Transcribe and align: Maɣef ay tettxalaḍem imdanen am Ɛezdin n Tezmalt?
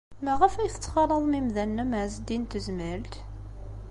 Maɣef 0.25 0.53
ay 0.55 0.69
tettxalaḍem 0.71 1.37
imdanen 1.39 1.83
am 1.83 1.91
Ɛezdin 2.01 2.41
n 2.41 2.49
Tezmalt? 2.51 3.13